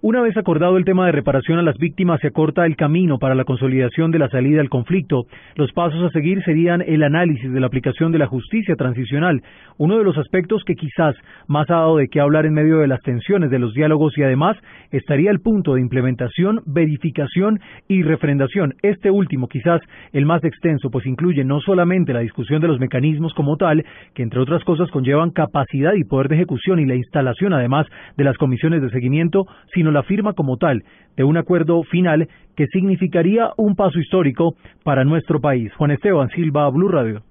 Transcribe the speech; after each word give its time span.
Una 0.00 0.20
vez 0.20 0.36
acordado 0.36 0.76
el 0.76 0.84
tema 0.84 1.06
de 1.06 1.12
reparación 1.12 1.58
a 1.58 1.62
las 1.62 1.76
víctimas, 1.76 2.20
se 2.20 2.28
acorta 2.28 2.64
el 2.64 2.76
camino 2.76 3.18
para 3.18 3.34
la 3.34 3.42
consolidación 3.42 4.12
de 4.12 4.20
la 4.20 4.28
salida 4.28 4.60
al 4.60 4.68
conflicto. 4.68 5.24
Los 5.56 5.72
pasos 5.72 6.00
a 6.04 6.10
seguir 6.10 6.40
serían 6.44 6.82
el 6.82 7.02
análisis 7.02 7.52
de 7.52 7.58
la 7.58 7.66
aplicación 7.66 8.12
de 8.12 8.18
la 8.18 8.28
justicia 8.28 8.76
transicional, 8.76 9.42
uno 9.76 9.98
de 9.98 10.04
los 10.04 10.16
aspectos 10.16 10.62
que 10.64 10.76
quizás 10.76 11.16
más 11.48 11.68
ha 11.70 11.78
dado 11.78 11.96
de 11.96 12.06
qué 12.06 12.20
hablar 12.20 12.46
en 12.46 12.54
medio 12.54 12.78
de 12.78 12.86
las 12.86 13.00
tensiones 13.00 13.50
de 13.50 13.58
los 13.58 13.74
diálogos 13.74 14.16
y 14.16 14.22
además 14.22 14.56
estaría 14.92 15.32
el 15.32 15.40
punto 15.40 15.74
de 15.74 15.80
implementación, 15.80 16.60
verificación 16.64 17.58
y 17.88 18.04
refrendación. 18.04 18.74
Este 18.82 19.10
último 19.10 19.48
quizás 19.48 19.80
el 20.12 20.26
más 20.26 20.44
extenso, 20.44 20.90
pues 20.90 21.06
incluye 21.06 21.42
no 21.42 21.58
solamente 21.58 22.12
la 22.12 22.20
discusión 22.20 22.60
de 22.60 22.68
los 22.68 22.78
mecanismos 22.78 23.34
como 23.34 23.56
tal, 23.56 23.84
que 24.14 24.22
entre 24.22 24.38
otras 24.38 24.62
cosas 24.62 24.92
conllevan 24.92 25.30
capacidad 25.30 25.94
y 25.94 26.04
poder 26.04 26.28
de 26.28 26.36
ejecución 26.36 26.78
y 26.78 26.86
la 26.86 26.94
instalación 26.94 27.52
además 27.52 27.88
de 28.16 28.22
las 28.22 28.38
comisiones 28.38 28.80
de 28.80 28.90
seguimiento, 28.90 29.44
sino 29.74 29.87
la 29.94 30.02
firma 30.02 30.32
como 30.32 30.56
tal 30.56 30.84
de 31.16 31.24
un 31.24 31.36
acuerdo 31.36 31.82
final 31.82 32.28
que 32.56 32.66
significaría 32.66 33.50
un 33.56 33.76
paso 33.76 33.98
histórico 33.98 34.54
para 34.84 35.04
nuestro 35.04 35.40
país. 35.40 35.72
Juan 35.74 35.90
Esteban 35.90 36.28
Silva, 36.30 36.68
Blue 36.70 36.88
Radio. 36.88 37.22